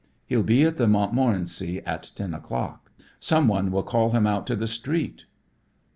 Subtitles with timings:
[0.25, 2.91] He'll be at The Montmorency at ten o'clock.
[3.19, 5.25] Someone will call him out to the street."